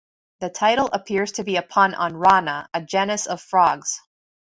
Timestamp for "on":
1.93-2.17